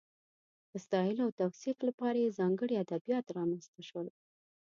د 0.71 0.73
ستایلو 0.85 1.21
او 1.25 1.31
توصیف 1.41 1.77
لپاره 1.87 2.17
یې 2.23 2.35
ځانګړي 2.39 2.75
ادبیات 2.83 3.25
رامنځته 3.37 3.81
شول. 3.89 4.07